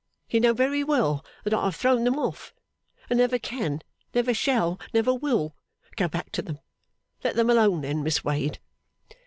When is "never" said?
3.19-3.37, 4.15-4.33, 4.95-5.13